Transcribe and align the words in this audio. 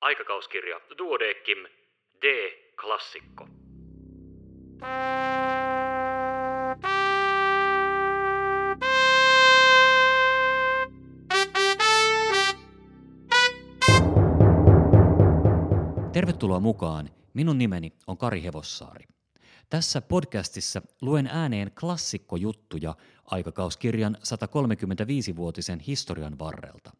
Aikakauskirja 0.00 0.80
Duodeckim 0.98 1.58
D. 2.22 2.50
Klassikko. 2.80 3.48
Tervetuloa 16.12 16.60
mukaan. 16.60 17.10
Minun 17.34 17.58
nimeni 17.58 17.92
on 18.06 18.18
Kari 18.18 18.42
Hevossaari. 18.42 19.04
Tässä 19.70 20.00
podcastissa 20.00 20.82
luen 21.00 21.26
ääneen 21.26 21.70
klassikkojuttuja 21.80 22.94
aikakauskirjan 23.24 24.16
135-vuotisen 24.16 25.80
historian 25.80 26.38
varrelta. 26.38 26.90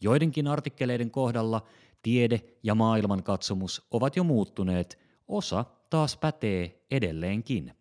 Joidenkin 0.00 0.46
artikkeleiden 0.46 1.10
kohdalla 1.10 1.66
tiede 2.02 2.40
ja 2.62 2.74
maailmankatsomus 2.74 3.86
ovat 3.90 4.16
jo 4.16 4.24
muuttuneet, 4.24 4.98
osa 5.28 5.64
taas 5.90 6.16
pätee 6.16 6.86
edelleenkin. 6.90 7.74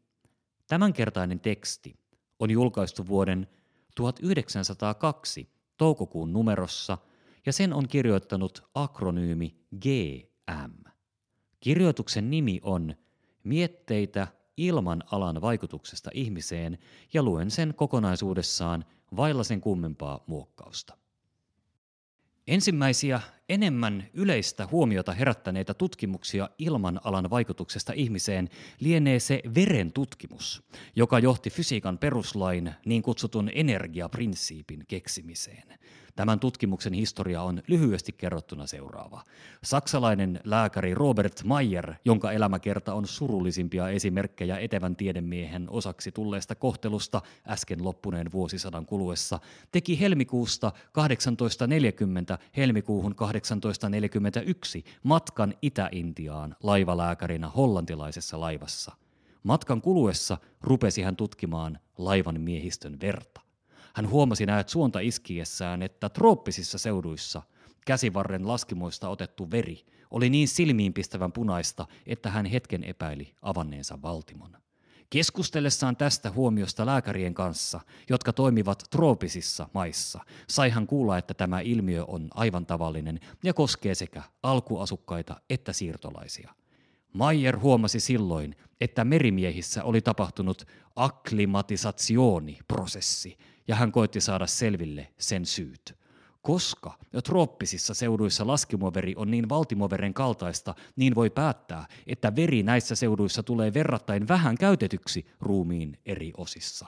Tämänkertainen 0.68 1.40
teksti 1.40 1.96
on 2.40 2.52
julkaistu 2.52 3.08
vuoden 3.08 3.48
1902 3.96 5.50
toukokuun 5.78 6.34
numerossa 6.34 6.98
ja 7.46 7.54
sen 7.54 7.74
on 7.74 7.88
kirjoittanut 7.88 8.70
akronyymi 8.74 9.56
GM. 9.82 10.90
Kirjoituksen 11.60 12.30
nimi 12.30 12.60
on 12.64 12.96
Mietteitä 13.44 14.28
ilman 14.58 15.04
alan 15.12 15.42
vaikutuksesta 15.42 16.10
ihmiseen 16.14 16.78
ja 17.14 17.24
luen 17.24 17.52
sen 17.52 17.74
kokonaisuudessaan 17.74 18.86
vailla 19.16 19.44
sen 19.44 19.62
kummempaa 19.62 20.24
muokkausta. 20.28 20.98
Ensimmäisiä 22.50 23.22
enemmän 23.50 24.08
yleistä 24.14 24.68
huomiota 24.72 25.14
herättäneitä 25.14 25.74
tutkimuksia 25.74 26.50
ilmanalan 26.58 27.30
vaikutuksesta 27.30 27.94
ihmiseen 27.94 28.50
lienee 28.80 29.20
se 29.20 29.42
veren 29.56 29.92
tutkimus, 29.94 30.64
joka 30.96 31.20
johti 31.20 31.50
fysiikan 31.50 31.98
peruslain 31.98 32.72
niin 32.86 33.02
kutsutun 33.02 33.50
energiaprinsiipin 33.54 34.84
keksimiseen. 34.88 35.80
Tämän 36.20 36.40
tutkimuksen 36.40 36.94
historia 36.94 37.42
on 37.42 37.62
lyhyesti 37.68 38.12
kerrottuna 38.12 38.68
seuraava. 38.68 39.24
Saksalainen 39.64 40.40
lääkäri 40.44 40.94
Robert 40.94 41.44
Mayer, 41.44 41.94
jonka 42.06 42.32
elämäkerta 42.32 42.94
on 42.94 43.08
surullisimpia 43.08 43.90
esimerkkejä 43.90 44.58
etevän 44.58 44.96
tiedemiehen 44.96 45.68
osaksi 45.70 46.12
tulleesta 46.12 46.56
kohtelusta 46.56 47.22
äsken 47.48 47.84
loppuneen 47.84 48.32
vuosisadan 48.32 48.86
kuluessa, 48.86 49.40
teki 49.72 50.00
helmikuusta 50.00 50.72
1840 50.94 52.38
helmikuuhun 52.58 53.16
1841 53.42 54.84
matkan 55.04 55.54
Itä-Intiaan 55.62 56.56
laivalääkärinä 56.64 57.50
hollantilaisessa 57.50 58.40
laivassa. 58.40 58.92
Matkan 59.44 59.82
kuluessa 59.82 60.38
rupesi 60.62 61.02
hän 61.02 61.16
tutkimaan 61.16 61.80
laivan 61.98 62.42
miehistön 62.42 63.00
verta. 63.00 63.42
Hän 63.96 64.10
huomasi 64.10 64.46
näet 64.46 64.70
suonta 64.70 65.00
iskiessään, 65.00 65.82
että 65.82 66.10
trooppisissa 66.10 66.78
seuduissa 66.78 67.42
käsivarren 67.86 68.48
laskimoista 68.48 69.10
otettu 69.10 69.52
veri 69.52 69.86
oli 70.12 70.30
niin 70.30 70.48
silmiinpistävän 70.48 71.32
punaista, 71.32 71.88
että 72.06 72.30
hän 72.30 72.46
hetken 72.46 72.84
epäili 72.84 73.36
avanneensa 73.42 74.02
valtimon. 74.02 74.58
Keskustellessaan 75.10 75.98
tästä 75.98 76.32
huomiosta 76.32 76.86
lääkärien 76.86 77.34
kanssa, 77.34 77.80
jotka 78.10 78.34
toimivat 78.34 78.84
trooppisissa 78.90 79.70
maissa, 79.74 80.20
sai 80.50 80.70
hän 80.70 80.88
kuulla, 80.88 81.18
että 81.18 81.34
tämä 81.34 81.60
ilmiö 81.60 82.06
on 82.06 82.28
aivan 82.34 82.66
tavallinen 82.66 83.20
ja 83.44 83.54
koskee 83.54 83.96
sekä 83.96 84.24
alkuasukkaita 84.44 85.42
että 85.50 85.74
siirtolaisia. 85.74 86.54
Mayer 87.14 87.60
huomasi 87.60 88.00
silloin, 88.00 88.56
että 88.82 89.04
merimiehissä 89.04 89.84
oli 89.84 90.02
tapahtunut 90.02 90.68
akklimatisatsioni-prosessi, 90.96 93.38
ja 93.68 93.76
hän 93.76 93.92
koitti 93.92 94.22
saada 94.22 94.48
selville 94.48 95.14
sen 95.18 95.46
syyt. 95.46 95.99
Koska 96.42 96.98
jo 97.14 97.22
trooppisissa 97.22 97.94
seuduissa 97.94 98.48
laskimoveri 98.48 99.14
on 99.18 99.32
niin 99.32 99.50
valtimoveren 99.50 100.14
kaltaista, 100.14 100.76
niin 100.96 101.16
voi 101.16 101.30
päättää, 101.30 101.86
että 102.08 102.36
veri 102.36 102.64
näissä 102.64 102.96
seuduissa 102.96 103.44
tulee 103.44 103.74
verrattain 103.74 104.28
vähän 104.28 104.58
käytetyksi 104.58 105.26
ruumiin 105.40 106.00
eri 106.06 106.34
osissa. 106.38 106.88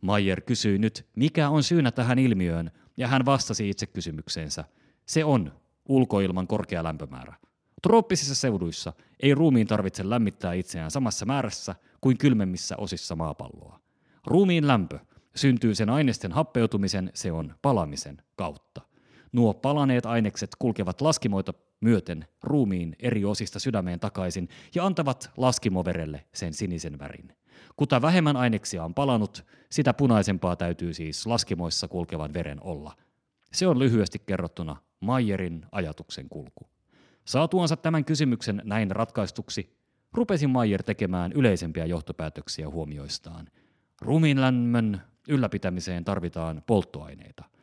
Mayer 0.00 0.40
kysyi 0.40 0.78
nyt, 0.78 1.06
mikä 1.16 1.48
on 1.48 1.62
syynä 1.62 1.90
tähän 1.90 2.18
ilmiöön, 2.18 2.70
ja 2.96 3.08
hän 3.08 3.24
vastasi 3.24 3.70
itse 3.70 3.86
kysymykseensä. 3.86 4.64
Se 5.06 5.24
on 5.24 5.52
ulkoilman 5.88 6.46
korkea 6.46 6.84
lämpömäärä. 6.84 7.34
Trooppisissa 7.82 8.34
seuduissa 8.34 8.92
ei 9.20 9.34
ruumiin 9.34 9.66
tarvitse 9.66 10.10
lämmittää 10.10 10.52
itseään 10.52 10.90
samassa 10.90 11.26
määrässä 11.26 11.74
kuin 12.00 12.18
kylmemmissä 12.18 12.76
osissa 12.76 13.16
maapalloa. 13.16 13.80
Ruumiin 14.26 14.66
lämpö 14.66 14.98
syntyy 15.34 15.74
sen 15.74 15.90
ainesten 15.90 16.32
happeutumisen, 16.32 17.10
se 17.14 17.32
on 17.32 17.54
palamisen 17.62 18.22
kautta. 18.36 18.85
Nuo 19.36 19.54
palaneet 19.54 20.06
ainekset 20.06 20.50
kulkevat 20.58 21.00
laskimoita 21.00 21.54
myöten 21.80 22.26
ruumiin 22.42 22.96
eri 22.98 23.24
osista 23.24 23.58
sydämeen 23.58 24.00
takaisin 24.00 24.48
ja 24.74 24.86
antavat 24.86 25.30
laskimoverelle 25.36 26.24
sen 26.34 26.54
sinisen 26.54 26.98
värin. 26.98 27.32
Kuta 27.76 28.02
vähemmän 28.02 28.36
aineksia 28.36 28.84
on 28.84 28.94
palanut, 28.94 29.44
sitä 29.70 29.94
punaisempaa 29.94 30.56
täytyy 30.56 30.94
siis 30.94 31.26
laskimoissa 31.26 31.88
kulkevan 31.88 32.34
veren 32.34 32.62
olla. 32.62 32.96
Se 33.52 33.66
on 33.66 33.78
lyhyesti 33.78 34.18
kerrottuna 34.18 34.76
Mayerin 35.00 35.66
ajatuksen 35.72 36.28
kulku. 36.28 36.66
Saatuansa 37.24 37.76
tämän 37.76 38.04
kysymyksen 38.04 38.62
näin 38.64 38.90
ratkaistuksi, 38.90 39.76
rupesi 40.12 40.46
Mayer 40.46 40.82
tekemään 40.82 41.32
yleisempiä 41.32 41.86
johtopäätöksiä 41.86 42.68
huomioistaan. 42.70 43.48
Ruumiin 44.00 44.40
lämmön 44.40 45.02
ylläpitämiseen 45.28 46.04
tarvitaan 46.04 46.62
polttoaineita. 46.66 47.55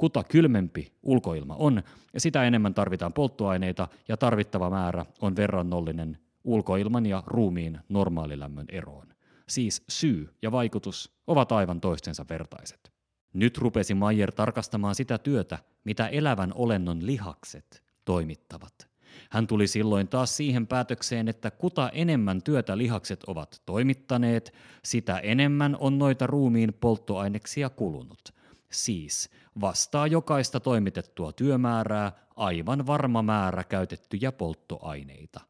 Kuta 0.00 0.24
kylmempi 0.24 0.92
ulkoilma 1.02 1.54
on, 1.58 1.82
ja 2.14 2.20
sitä 2.20 2.44
enemmän 2.44 2.74
tarvitaan 2.74 3.12
polttoaineita, 3.12 3.88
ja 4.08 4.16
tarvittava 4.16 4.70
määrä 4.70 5.06
on 5.20 5.36
verrannollinen 5.36 6.18
ulkoilman 6.44 7.06
ja 7.06 7.22
ruumiin 7.26 7.78
normaalilämmön 7.88 8.66
eroon. 8.68 9.06
Siis 9.48 9.84
syy 9.88 10.34
ja 10.42 10.52
vaikutus 10.52 11.12
ovat 11.26 11.52
aivan 11.52 11.80
toistensa 11.80 12.24
vertaiset. 12.30 12.92
Nyt 13.32 13.58
rupesi 13.58 13.94
Mayer 13.94 14.32
tarkastamaan 14.32 14.94
sitä 14.94 15.18
työtä, 15.18 15.58
mitä 15.84 16.08
elävän 16.08 16.52
olennon 16.54 17.06
lihakset 17.06 17.82
toimittavat. 18.04 18.88
Hän 19.30 19.46
tuli 19.46 19.66
silloin 19.66 20.08
taas 20.08 20.36
siihen 20.36 20.66
päätökseen, 20.66 21.28
että 21.28 21.50
kuta 21.50 21.88
enemmän 21.88 22.42
työtä 22.42 22.78
lihakset 22.78 23.24
ovat 23.24 23.62
toimittaneet, 23.66 24.52
sitä 24.84 25.18
enemmän 25.18 25.76
on 25.80 25.98
noita 25.98 26.26
ruumiin 26.26 26.74
polttoaineksia 26.80 27.70
kulunut. 27.70 28.39
Siis 28.72 29.30
vastaa 29.60 30.06
jokaista 30.06 30.60
toimitettua 30.60 31.32
työmäärää 31.32 32.12
aivan 32.36 32.86
varma 32.86 33.22
määrä 33.22 33.64
käytettyjä 33.64 34.32
polttoaineita. 34.32 35.40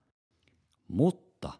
Mutta 0.88 1.52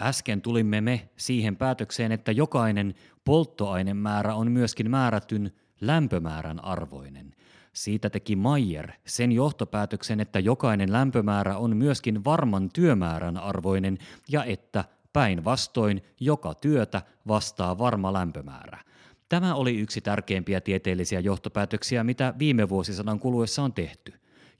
äsken 0.00 0.42
tulimme 0.42 0.80
me 0.80 1.08
siihen 1.16 1.56
päätökseen, 1.56 2.12
että 2.12 2.32
jokainen 2.32 2.94
polttoainemäärä 3.24 4.34
on 4.34 4.52
myöskin 4.52 4.90
määrätyn 4.90 5.52
lämpömäärän 5.80 6.64
arvoinen. 6.64 7.34
Siitä 7.72 8.10
teki 8.10 8.36
Mayer 8.36 8.92
sen 9.06 9.32
johtopäätöksen, 9.32 10.20
että 10.20 10.38
jokainen 10.38 10.92
lämpömäärä 10.92 11.56
on 11.56 11.76
myöskin 11.76 12.24
varman 12.24 12.70
työmäärän 12.72 13.36
arvoinen 13.36 13.98
ja 14.28 14.44
että 14.44 14.84
päinvastoin 15.12 16.02
joka 16.20 16.54
työtä 16.54 17.02
vastaa 17.28 17.78
varma 17.78 18.12
lämpömäärä. 18.12 18.87
Tämä 19.28 19.54
oli 19.54 19.76
yksi 19.78 20.00
tärkeimpiä 20.00 20.60
tieteellisiä 20.60 21.20
johtopäätöksiä, 21.20 22.04
mitä 22.04 22.34
viime 22.38 22.68
vuosisadan 22.68 23.20
kuluessa 23.20 23.62
on 23.62 23.72
tehty. 23.72 24.12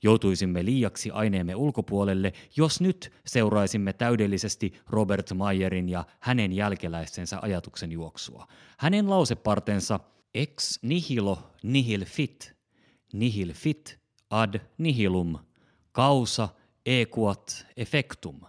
Joutuisimme 0.02 0.64
liiaksi 0.64 1.10
aineemme 1.10 1.54
ulkopuolelle, 1.54 2.32
jos 2.56 2.80
nyt 2.80 3.12
seuraisimme 3.26 3.92
täydellisesti 3.92 4.74
Robert 4.86 5.32
Mayerin 5.34 5.88
ja 5.88 6.04
hänen 6.20 6.52
jälkeläistensä 6.52 7.38
ajatuksen 7.42 7.92
juoksua. 7.92 8.46
Hänen 8.78 9.10
lausepartensa 9.10 10.00
ex 10.34 10.78
nihilo 10.82 11.50
nihil 11.62 12.04
fit 12.04 12.58
nihil 13.12 13.52
fit 13.52 13.98
ad 14.30 14.60
nihilum, 14.78 15.38
causa 15.94 16.48
equat 16.86 17.66
effectum, 17.76 18.40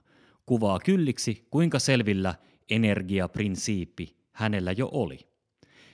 kuvaa 0.45 0.79
kylliksi, 0.79 1.47
kuinka 1.51 1.79
selvillä 1.79 2.35
energiaprinsiippi 2.69 4.15
hänellä 4.31 4.71
jo 4.71 4.89
oli. 4.91 5.28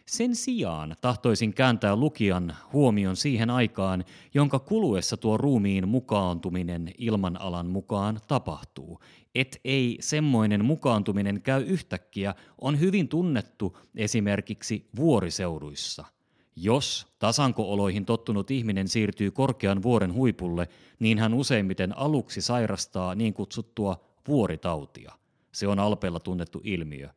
Sen 0.08 0.36
sijaan 0.36 0.96
tahtoisin 1.02 1.54
kääntää 1.54 1.96
lukijan 1.96 2.56
huomion 2.74 3.16
siihen 3.16 3.50
aikaan, 3.50 4.06
jonka 4.34 4.60
kuluessa 4.60 5.18
tuo 5.18 5.38
ruumiin 5.38 5.88
mukaantuminen 5.88 6.92
ilmanalan 6.98 7.68
mukaan 7.68 8.20
tapahtuu. 8.28 9.00
Et 9.36 9.62
ei 9.64 9.98
semmoinen 10.00 10.66
mukaantuminen 10.66 11.42
käy 11.42 11.64
yhtäkkiä 11.64 12.36
on 12.62 12.80
hyvin 12.80 13.08
tunnettu 13.08 13.78
esimerkiksi 13.96 14.90
vuoriseuduissa– 14.96 16.06
Jos 16.56 17.08
tasankooloihin 17.20 18.06
tottunut 18.06 18.52
ihminen 18.52 18.88
siirtyy 18.88 19.32
korkean 19.32 19.84
vuoren 19.84 20.14
huipulle, 20.14 20.68
niin 21.00 21.20
hän 21.20 21.34
useimmiten 21.34 21.98
aluksi 21.98 22.42
sairastaa 22.42 23.16
niin 23.16 23.34
kutsuttua 23.34 24.06
vuoritautia. 24.28 25.14
Se 25.52 25.68
on 25.68 25.80
alpeella 25.80 26.20
tunnettu 26.20 26.62
ilmiö. 26.64 27.10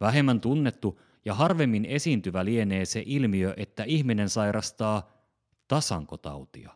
Vähemmän 0.00 0.40
tunnettu 0.40 1.00
ja 1.24 1.34
harvemmin 1.34 1.84
esiintyvä 1.84 2.44
lienee 2.44 2.84
se 2.84 3.02
ilmiö, 3.06 3.54
että 3.56 3.84
ihminen 3.84 4.28
sairastaa 4.28 5.10
tasankotautia. 5.68 6.70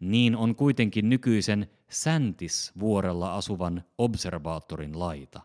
Niin 0.00 0.36
on 0.36 0.56
kuitenkin 0.56 1.08
nykyisen 1.08 1.70
Säntis-vuorella 1.88 3.34
asuvan 3.34 3.84
observaattorin 3.98 4.98
laita. 4.98 5.40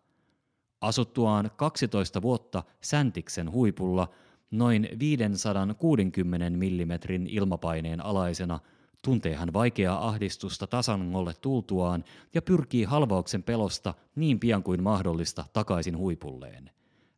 Asuttuaan 0.81 1.51
12 1.55 2.21
vuotta 2.21 2.63
Säntiksen 2.81 3.51
huipulla 3.51 4.07
noin 4.51 4.89
560 4.99 6.49
mm 6.49 7.27
ilmapaineen 7.27 8.05
alaisena 8.05 8.59
tuntee 9.03 9.35
hän 9.35 9.53
vaikeaa 9.53 10.07
ahdistusta 10.07 10.67
tasangolle 10.67 11.33
tultuaan 11.41 12.03
ja 12.33 12.41
pyrkii 12.41 12.83
halvauksen 12.83 13.43
pelosta 13.43 13.93
niin 14.15 14.39
pian 14.39 14.63
kuin 14.63 14.83
mahdollista 14.83 15.45
takaisin 15.53 15.97
huipulleen. 15.97 16.69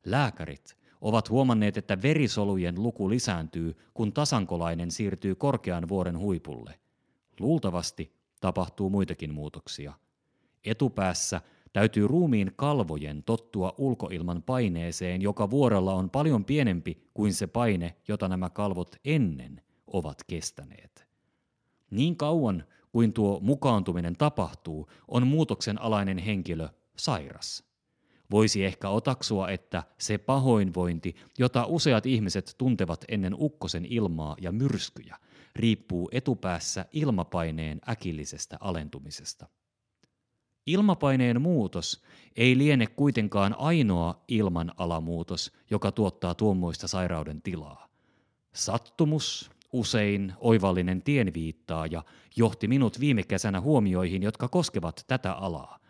Lääkärit 0.06 0.81
ovat 1.02 1.30
huomanneet, 1.30 1.78
että 1.78 2.02
verisolujen 2.02 2.84
luku 2.84 3.10
lisääntyy, 3.10 3.78
kun 3.94 4.14
tasankolainen 4.14 4.92
siirtyy 4.92 5.36
korkean 5.36 5.90
vuoren 5.90 6.18
huipulle. 6.18 6.80
Luultavasti 7.40 8.16
tapahtuu 8.42 8.90
muitakin 8.90 9.34
muutoksia. 9.34 9.94
Etupäässä 10.66 11.42
täytyy 11.74 12.08
ruumiin 12.08 12.52
kalvojen 12.56 13.24
tottua 13.24 13.76
ulkoilman 13.78 14.44
paineeseen, 14.44 15.22
joka 15.22 15.50
vuorella 15.50 15.94
on 15.94 16.10
paljon 16.10 16.46
pienempi 16.46 17.10
kuin 17.14 17.34
se 17.34 17.48
paine, 17.48 17.96
jota 18.08 18.28
nämä 18.28 18.50
kalvot 18.50 18.96
ennen 19.06 19.62
ovat 19.88 20.24
kestäneet. 20.28 21.08
Niin 21.92 22.18
kauan 22.18 22.64
kuin 22.92 23.14
tuo 23.14 23.40
mukaantuminen 23.40 24.16
tapahtuu, 24.18 24.90
on 25.08 25.28
muutoksen 25.28 25.82
alainen 25.82 26.18
henkilö 26.18 26.70
sairas. 26.98 27.71
Voisi 28.32 28.66
ehkä 28.66 28.90
otaksua, 28.90 29.50
että 29.50 29.84
se 29.98 30.18
pahoinvointi, 30.18 31.16
jota 31.40 31.66
useat 31.66 32.06
ihmiset 32.06 32.56
tuntevat 32.58 33.06
ennen 33.08 33.36
ukkosen 33.38 33.86
ilmaa 33.86 34.36
ja 34.42 34.52
myrskyjä, 34.52 35.18
riippuu 35.56 36.10
etupäässä 36.12 36.86
ilmapaineen 36.92 37.82
äkillisestä 37.90 38.58
alentumisesta. 38.60 39.48
Ilmapaineen 40.66 41.42
muutos 41.42 42.04
ei 42.36 42.58
liene 42.58 42.88
kuitenkaan 42.88 43.56
ainoa 43.58 44.24
ilmanalamuutos, 44.28 45.52
joka 45.70 45.92
tuottaa 45.92 46.36
tuommoista 46.36 46.88
sairauden 46.88 47.42
tilaa. 47.42 47.88
Sattumus, 48.54 49.52
usein 49.74 50.34
oivallinen 50.40 51.02
tienviittaaja, 51.02 52.04
johti 52.36 52.68
minut 52.68 53.00
viime 53.00 53.24
kesänä 53.24 53.62
huomioihin, 53.62 54.24
jotka 54.24 54.48
koskevat 54.48 55.04
tätä 55.08 55.34
alaa. 55.34 55.81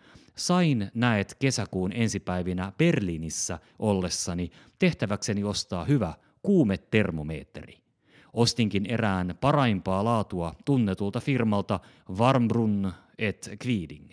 Sain 0.42 0.92
näet 0.94 1.36
kesäkuun 1.40 1.92
ensipäivinä 1.94 2.72
Berliinissä 2.78 3.60
ollessani 3.80 4.52
tehtäväkseni 4.80 5.44
ostaa 5.44 5.86
hyvä 5.86 6.14
kuumetermometri. 6.42 7.78
Ostinkin 8.34 8.86
erään 8.86 9.38
paraimpaa 9.42 10.04
laatua 10.04 10.56
tunnetulta 10.66 11.20
firmalta 11.20 11.80
Warmbrunn 12.18 12.92
et 13.18 13.50
Quiding. 13.68 14.12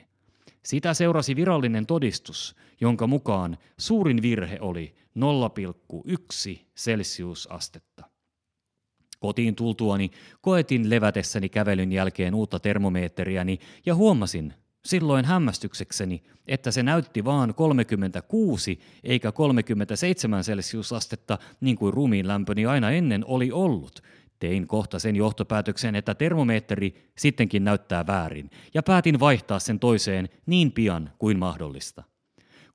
Sitä 0.63 0.95
seurasi 0.95 1.37
virallinen 1.37 1.87
todistus, 1.87 2.57
jonka 2.81 3.07
mukaan 3.07 3.59
suurin 3.79 4.23
virhe 4.23 4.59
oli 4.61 4.95
0,1 5.19 6.59
celsiusastetta. 6.77 8.05
Kotiin 9.21 9.55
tultuani 9.55 10.11
koetin 10.41 10.91
levätessäni 10.91 11.49
kävelyn 11.49 11.93
jälkeen 11.93 12.35
uutta 12.35 12.59
termomeetteriäni 12.59 13.59
ja 13.87 13.95
huomasin, 13.95 14.55
silloin 14.89 15.25
hämmästyksekseni, 15.25 16.23
että 16.47 16.71
se 16.71 16.83
näytti 16.83 17.25
vaan 17.25 17.55
36 17.55 18.81
eikä 19.05 19.33
37 19.33 20.43
celsiusastetta 20.43 21.39
niin 21.61 21.77
kuin 21.77 21.95
ruumiin 21.95 22.29
lämpöni 22.29 22.67
aina 22.67 22.91
ennen 22.91 23.25
oli 23.27 23.53
ollut. 23.53 24.03
Tein 24.39 24.67
kohta 24.67 24.99
sen 24.99 25.17
johtopäätöksen, 25.17 25.95
että 25.95 26.15
termometri 26.15 27.11
sittenkin 27.19 27.65
näyttää 27.65 28.07
väärin, 28.07 28.51
ja 28.75 28.83
päätin 28.83 29.21
vaihtaa 29.21 29.59
sen 29.59 29.79
toiseen 29.79 30.29
niin 30.47 30.73
pian 30.73 31.11
kuin 31.19 31.39
mahdollista. 31.39 32.03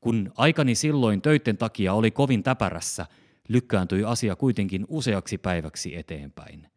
Kun 0.01 0.31
aikani 0.37 0.75
silloin 0.75 1.21
töiden 1.21 1.57
takia 1.57 1.93
oli 1.93 2.11
kovin 2.11 2.43
täpärässä, 2.43 3.05
lykkääntyi 3.47 4.03
asia 4.03 4.35
kuitenkin 4.35 4.85
useaksi 4.87 5.37
päiväksi 5.37 5.95
eteenpäin. 5.95 6.72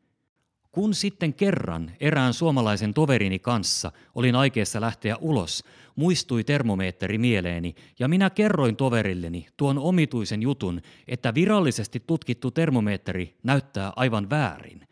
Kun 0.76 0.94
sitten 0.94 1.34
kerran 1.34 1.92
erään 2.00 2.34
suomalaisen 2.34 2.94
toverini 2.94 3.38
kanssa 3.38 3.92
olin 4.14 4.34
aikeessa 4.34 4.80
lähteä 4.80 5.16
ulos, 5.16 5.64
muistui 5.94 6.44
termomeetteri 6.44 7.18
mieleeni 7.18 7.74
ja 7.98 8.08
minä 8.08 8.30
kerroin 8.30 8.76
toverilleni 8.76 9.46
tuon 9.56 9.78
omituisen 9.78 10.42
jutun, 10.42 10.80
että 11.08 11.34
virallisesti 11.34 12.02
tutkittu 12.06 12.50
termomeetteri 12.50 13.36
näyttää 13.42 13.92
aivan 13.96 14.30
väärin. 14.30 14.88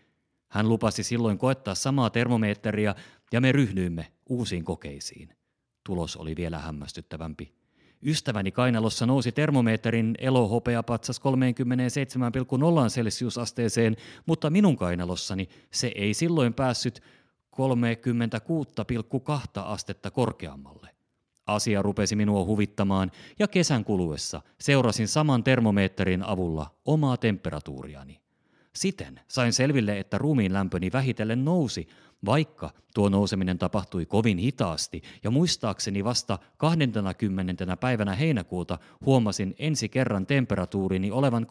Hän 0.49 0.69
lupasi 0.69 1.03
silloin 1.03 1.39
koettaa 1.39 1.75
samaa 1.75 2.11
termomeetteriä 2.11 2.95
ja 3.33 3.41
me 3.41 3.53
ryhdyimme 3.53 4.07
uusiin 4.29 4.65
kokeisiin. 4.65 5.29
Tulos 5.87 6.17
oli 6.17 6.37
vielä 6.37 6.59
hämmästyttävämpi. 6.59 7.64
Ystäväni 8.05 8.51
kainalossa 8.51 9.07
nousi 9.07 9.33
termometrin 9.33 10.15
elohopeapatsas 10.19 11.21
37,0 11.21 11.25
celsiusasteeseen, 12.89 13.97
mutta 14.27 14.51
minun 14.51 14.77
kainalossani 14.77 15.49
se 15.73 15.93
ei 15.95 16.15
silloin 16.15 16.55
päässyt 16.55 17.03
36,2 17.57 17.61
astetta 19.55 20.11
korkeammalle. 20.11 20.89
Asia 21.47 21.83
rupesi 21.83 22.17
minua 22.17 22.45
huvittamaan 22.45 23.11
ja 23.39 23.49
kesän 23.49 23.85
kuluessa 23.85 24.43
seurasin 24.61 25.09
saman 25.09 25.45
termometrin 25.45 26.23
avulla 26.23 26.75
omaa 26.85 27.17
temperatuuriani. 27.17 28.24
Siten 28.77 29.21
sain 29.29 29.53
selville, 29.53 29.99
että 29.99 30.19
ruumiin 30.19 30.53
lämpöni 30.53 30.93
vähitellen 30.93 31.45
nousi, 31.45 31.89
vaikka 32.27 32.71
tuo 32.95 33.09
nouseminen 33.09 33.59
tapahtui 33.59 34.07
kovin 34.07 34.39
hitaasti 34.39 35.03
ja 35.25 35.31
muistaakseni 35.31 36.05
vasta 36.05 36.39
20. 36.57 37.77
päivänä 37.77 38.15
heinäkuuta 38.15 38.79
huomasin 39.07 39.55
ensi 39.59 39.89
kerran 39.89 40.27
temperatuurini 40.27 41.11
olevan 41.11 41.47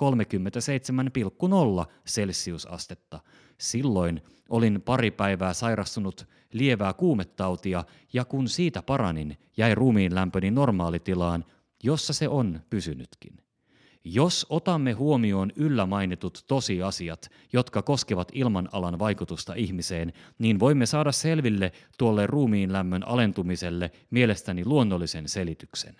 37,0 1.85 1.91
celsiusastetta. 2.07 3.19
Silloin 3.57 4.21
olin 4.49 4.81
pari 4.81 5.11
päivää 5.11 5.53
sairastunut 5.53 6.27
lievää 6.53 6.93
kuumetautia 6.93 7.83
ja 8.13 8.25
kun 8.25 8.49
siitä 8.49 8.81
paranin, 8.81 9.37
jäi 9.57 9.75
ruumiin 9.75 10.15
lämpöni 10.15 10.51
normaalitilaan, 10.51 11.45
jossa 11.83 12.13
se 12.13 12.27
on 12.27 12.59
pysynytkin. 12.69 13.43
Jos 14.05 14.45
otamme 14.49 14.91
huomioon 14.91 15.51
yllä 15.55 15.85
mainitut 15.85 16.43
tosiasiat, 16.47 17.31
jotka 17.53 17.81
koskevat 17.81 18.27
ilmanalan 18.33 18.99
vaikutusta 18.99 19.53
ihmiseen, 19.53 20.13
niin 20.39 20.59
voimme 20.59 20.85
saada 20.85 21.11
selville 21.11 21.71
tuolle 21.97 22.27
ruumiin 22.27 22.73
lämmön 22.73 23.07
alentumiselle 23.07 23.91
mielestäni 24.09 24.65
luonnollisen 24.65 25.29
selityksen. 25.29 25.95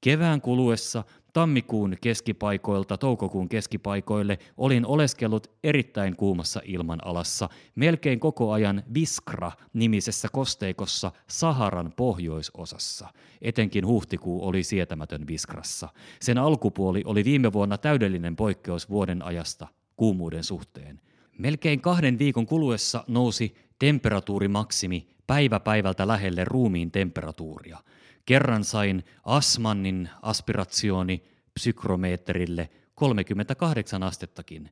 Kevään 0.00 0.40
kuluessa 0.40 1.04
Tammikuun 1.32 1.96
keskipaikoilta 2.00 2.98
toukokuun 2.98 3.48
keskipaikoille 3.48 4.38
olin 4.56 4.86
oleskellut 4.86 5.50
erittäin 5.64 6.16
kuumassa 6.16 6.60
ilmanalassa, 6.64 7.48
melkein 7.74 8.20
koko 8.20 8.52
ajan 8.52 8.82
Viskra-nimisessä 8.94 10.28
kosteikossa 10.32 11.12
Saharan 11.26 11.92
pohjoisosassa. 11.96 13.08
Etenkin 13.42 13.86
huhtikuu 13.86 14.48
oli 14.48 14.62
sietämätön 14.62 15.26
Viskrassa. 15.26 15.88
Sen 16.20 16.38
alkupuoli 16.38 17.02
oli 17.04 17.24
viime 17.24 17.52
vuonna 17.52 17.78
täydellinen 17.78 18.36
poikkeus 18.36 18.90
vuoden 18.90 19.22
ajasta 19.22 19.68
kuumuuden 19.96 20.44
suhteen. 20.44 21.00
Melkein 21.38 21.80
kahden 21.80 22.18
viikon 22.18 22.46
kuluessa 22.46 23.04
nousi 23.08 23.54
temperatuurimaksimi 23.78 25.08
päivä 25.26 25.60
päivältä 25.60 26.08
lähelle 26.08 26.44
ruumiin 26.44 26.90
temperatuuria– 26.90 27.78
Kerran 28.30 28.64
sain 28.64 29.04
Asmannin 29.24 30.08
aspiratsiooni 30.22 31.22
psykromeetterille 31.54 32.68
38 32.94 34.02
astettakin. 34.02 34.70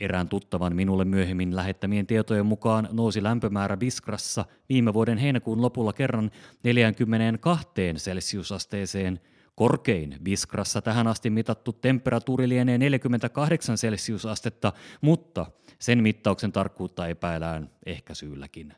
Erään 0.00 0.28
tuttavan 0.28 0.76
minulle 0.76 1.04
myöhemmin 1.04 1.56
lähettämien 1.56 2.06
tietojen 2.06 2.46
mukaan 2.46 2.88
nousi 2.92 3.22
lämpömäärä 3.22 3.80
Viskrassa 3.80 4.44
viime 4.68 4.94
vuoden 4.94 5.18
heinäkuun 5.18 5.62
lopulla 5.62 5.92
kerran 5.92 6.30
42 6.62 7.68
celsiusasteeseen. 7.96 9.20
Korkein 9.54 10.16
Viskrassa 10.24 10.82
tähän 10.82 11.06
asti 11.06 11.30
mitattu 11.30 11.72
temperatuuri 11.72 12.48
lienee 12.48 12.78
48 12.78 13.76
celsiusastetta, 13.76 14.72
mutta 15.00 15.46
sen 15.78 16.02
mittauksen 16.02 16.52
tarkkuutta 16.52 17.08
epäillään 17.08 17.70
ehkä 17.86 18.14
syylläkin. 18.14 18.74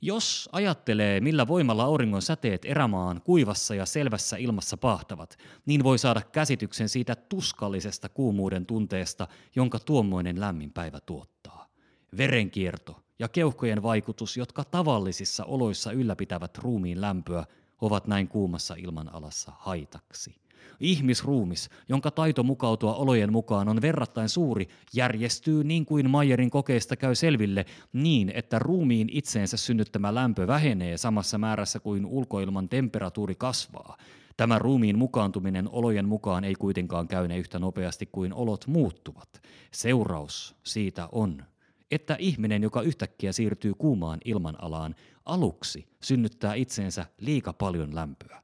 Jos 0.00 0.48
ajattelee, 0.52 1.20
millä 1.20 1.46
voimalla 1.46 1.84
auringon 1.84 2.22
säteet 2.22 2.64
erämaan 2.64 3.22
kuivassa 3.22 3.74
ja 3.74 3.86
selvässä 3.86 4.36
ilmassa 4.36 4.76
pahtavat, 4.76 5.38
niin 5.66 5.84
voi 5.84 5.98
saada 5.98 6.22
käsityksen 6.22 6.88
siitä 6.88 7.14
tuskallisesta 7.14 8.08
kuumuuden 8.08 8.66
tunteesta, 8.66 9.28
jonka 9.56 9.78
tuommoinen 9.78 10.40
lämmin 10.40 10.72
päivä 10.72 11.00
tuottaa. 11.00 11.68
verenkierto 12.16 13.02
ja 13.18 13.28
keuhkojen 13.28 13.82
vaikutus, 13.82 14.36
jotka 14.36 14.64
tavallisissa 14.64 15.44
oloissa 15.44 15.92
ylläpitävät 15.92 16.58
ruumiin 16.58 17.00
lämpöä, 17.00 17.44
ovat 17.80 18.06
näin 18.06 18.28
kuumassa 18.28 18.74
ilmanalassa 18.78 19.52
haitaksi. 19.58 20.47
Ihmisruumis, 20.80 21.68
jonka 21.88 22.10
taito 22.10 22.42
mukautua 22.42 22.94
olojen 22.94 23.32
mukaan 23.32 23.68
on 23.68 23.82
verrattain 23.82 24.28
suuri, 24.28 24.68
järjestyy 24.94 25.64
niin 25.64 25.86
kuin 25.86 26.10
Mayerin 26.10 26.50
kokeista 26.50 26.96
käy 26.96 27.14
selville 27.14 27.66
niin, 27.92 28.32
että 28.34 28.58
ruumiin 28.58 29.08
itseensä 29.12 29.56
synnyttämä 29.56 30.14
lämpö 30.14 30.46
vähenee 30.46 30.96
samassa 30.96 31.38
määrässä 31.38 31.80
kuin 31.80 32.06
ulkoilman 32.06 32.68
temperatuuri 32.68 33.34
kasvaa. 33.34 33.96
Tämä 34.36 34.58
ruumiin 34.58 34.98
mukaantuminen 34.98 35.68
olojen 35.68 36.08
mukaan 36.08 36.44
ei 36.44 36.54
kuitenkaan 36.54 37.08
käyne 37.08 37.38
yhtä 37.38 37.58
nopeasti 37.58 38.06
kuin 38.12 38.34
olot 38.34 38.66
muuttuvat. 38.66 39.42
Seuraus 39.70 40.56
siitä 40.62 41.08
on, 41.12 41.44
että 41.90 42.16
ihminen, 42.18 42.62
joka 42.62 42.82
yhtäkkiä 42.82 43.32
siirtyy 43.32 43.74
kuumaan 43.74 44.18
ilmanalaan, 44.24 44.94
aluksi 45.24 45.88
synnyttää 46.02 46.54
itseensä 46.54 47.06
liika 47.20 47.52
paljon 47.52 47.94
lämpöä. 47.94 48.42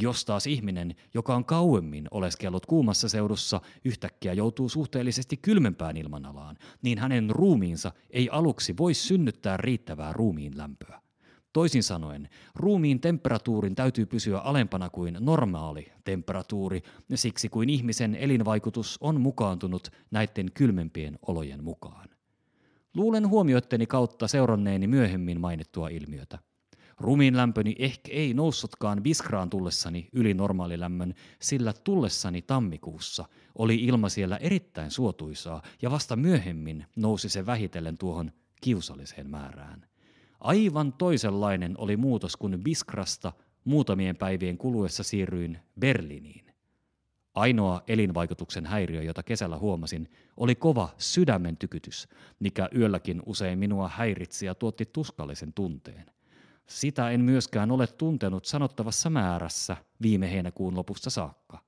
Jos 0.00 0.24
taas 0.24 0.46
ihminen, 0.46 0.94
joka 1.14 1.34
on 1.34 1.44
kauemmin 1.44 2.08
oleskellut 2.10 2.66
kuumassa 2.66 3.08
seudussa, 3.08 3.60
yhtäkkiä 3.84 4.32
joutuu 4.32 4.68
suhteellisesti 4.68 5.36
kylmempään 5.36 5.96
ilmanalaan, 5.96 6.56
niin 6.82 6.98
hänen 6.98 7.30
ruumiinsa 7.30 7.92
ei 8.10 8.28
aluksi 8.30 8.76
voi 8.76 8.94
synnyttää 8.94 9.56
riittävää 9.56 10.12
ruumiin 10.12 10.58
lämpöä. 10.58 11.00
Toisin 11.52 11.82
sanoen, 11.82 12.28
ruumiin 12.54 13.00
temperatuurin 13.00 13.74
täytyy 13.74 14.06
pysyä 14.06 14.38
alempana 14.38 14.90
kuin 14.90 15.16
normaali 15.20 15.92
temperatuuri, 16.04 16.82
siksi 17.14 17.48
kuin 17.48 17.70
ihmisen 17.70 18.14
elinvaikutus 18.14 18.98
on 19.00 19.20
mukaantunut 19.20 19.88
näiden 20.10 20.52
kylmempien 20.54 21.18
olojen 21.26 21.64
mukaan. 21.64 22.08
Luulen 22.94 23.28
huomioitteni 23.28 23.86
kautta 23.86 24.28
seuranneeni 24.28 24.86
myöhemmin 24.86 25.40
mainittua 25.40 25.88
ilmiötä. 25.88 26.38
Rumiin 27.00 27.36
lämpöni 27.36 27.74
ehkä 27.78 28.12
ei 28.12 28.34
noussutkaan 28.34 29.02
Biskraan 29.02 29.50
tullessani 29.50 30.08
yli 30.12 30.34
normaalilämmön, 30.34 31.14
sillä 31.38 31.72
tullessani 31.72 32.42
tammikuussa 32.42 33.24
oli 33.54 33.74
ilma 33.74 34.08
siellä 34.08 34.36
erittäin 34.36 34.90
suotuisaa 34.90 35.62
ja 35.82 35.90
vasta 35.90 36.16
myöhemmin 36.16 36.86
nousi 36.96 37.28
se 37.28 37.46
vähitellen 37.46 37.98
tuohon 37.98 38.32
kiusalliseen 38.60 39.30
määrään. 39.30 39.86
Aivan 40.40 40.92
toisenlainen 40.92 41.74
oli 41.78 41.96
muutos, 41.96 42.36
kun 42.36 42.60
Biskrasta 42.64 43.32
muutamien 43.64 44.16
päivien 44.16 44.58
kuluessa 44.58 45.02
siirryin 45.02 45.58
Berliiniin. 45.80 46.46
Ainoa 47.34 47.82
elinvaikutuksen 47.88 48.66
häiriö, 48.66 49.02
jota 49.02 49.22
kesällä 49.22 49.58
huomasin, 49.58 50.08
oli 50.36 50.54
kova 50.54 50.88
sydämen 50.98 51.56
tykytys, 51.56 52.08
mikä 52.40 52.68
yölläkin 52.74 53.22
usein 53.26 53.58
minua 53.58 53.88
häiritsi 53.88 54.46
ja 54.46 54.54
tuotti 54.54 54.86
tuskallisen 54.86 55.52
tunteen. 55.52 56.15
Sitä 56.66 57.10
en 57.10 57.20
myöskään 57.20 57.70
ole 57.70 57.86
tuntenut 57.86 58.44
sanottavassa 58.44 59.10
määrässä 59.10 59.76
viime 60.02 60.32
heinäkuun 60.32 60.76
lopusta 60.76 61.10
saakka. 61.10 61.58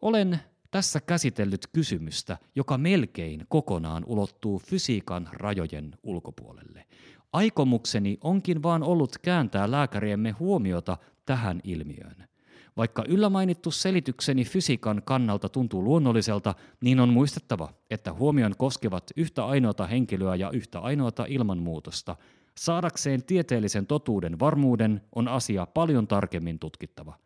Olen 0.00 0.40
tässä 0.70 1.00
käsitellyt 1.00 1.66
kysymystä, 1.72 2.38
joka 2.54 2.78
melkein 2.78 3.46
kokonaan 3.48 4.04
ulottuu 4.06 4.58
fysiikan 4.58 5.28
rajojen 5.32 5.94
ulkopuolelle. 6.02 6.86
Aikomukseni 7.32 8.18
onkin 8.20 8.62
vaan 8.62 8.82
ollut 8.82 9.18
kääntää 9.18 9.70
lääkäriemme 9.70 10.30
huomiota 10.30 10.98
tähän 11.26 11.60
ilmiöön. 11.64 12.28
Vaikka 12.76 13.04
yllämainittu 13.08 13.70
selitykseni 13.70 14.44
fysiikan 14.44 15.02
kannalta 15.04 15.48
tuntuu 15.48 15.84
luonnolliselta, 15.84 16.54
niin 16.80 17.00
on 17.00 17.08
muistettava, 17.08 17.68
että 17.90 18.12
huomion 18.12 18.54
koskevat 18.58 19.10
yhtä 19.16 19.46
ainoata 19.46 19.86
henkilöä 19.86 20.34
ja 20.34 20.50
yhtä 20.50 20.80
ainoata 20.80 21.24
ilmanmuutosta. 21.28 22.16
Saadakseen 22.58 23.24
tieteellisen 23.24 23.86
totuuden 23.86 24.38
varmuuden 24.40 25.00
on 25.14 25.28
asia 25.28 25.66
paljon 25.66 26.08
tarkemmin 26.08 26.58
tutkittava. 26.58 27.18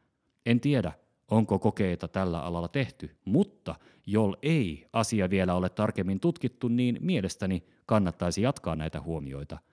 En 0.47 0.61
tiedä, 0.61 0.92
onko 1.30 1.59
kokeita 1.59 2.09
tällä 2.09 2.40
alalla 2.40 2.68
tehty, 2.68 3.16
mutta 3.25 3.75
jol 4.06 4.35
ei 4.42 4.87
asia 4.92 5.30
vielä 5.30 5.54
ole 5.54 5.68
tarkemmin 5.68 6.21
tutkittu, 6.21 6.68
niin 6.68 6.99
mielestäni 7.00 7.66
kannattaisi 7.87 8.42
jatkaa 8.42 8.76
näitä 8.76 9.00
huomioita– 9.00 9.59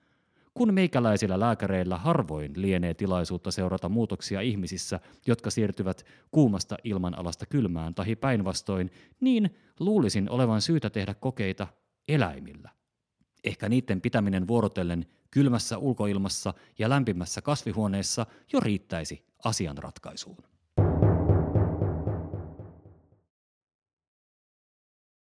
kun 0.54 0.74
meikäläisillä 0.74 1.40
lääkäreillä 1.40 1.96
harvoin 1.98 2.52
lienee 2.56 2.94
tilaisuutta 2.94 3.50
seurata 3.50 3.88
muutoksia 3.88 4.40
ihmisissä, 4.40 5.00
jotka 5.26 5.50
siirtyvät 5.50 6.06
kuumasta 6.30 6.76
ilmanalasta 6.84 7.46
kylmään 7.46 7.94
tai 7.94 8.16
päinvastoin, 8.16 8.90
niin 9.20 9.56
luulisin 9.80 10.30
olevan 10.30 10.62
syytä 10.62 10.90
tehdä 10.90 11.14
kokeita 11.14 11.66
eläimillä. 12.08 12.70
Ehkä 13.44 13.68
niiden 13.68 14.00
pitäminen 14.00 14.48
vuorotellen 14.48 15.06
kylmässä 15.34 15.78
ulkoilmassa 15.78 16.54
ja 16.78 16.88
lämpimässä 16.88 17.42
kasvihuoneessa 17.42 18.26
jo 18.52 18.60
riittäisi 18.60 19.24
asian 19.44 19.78
ratkaisuun. 19.78 20.53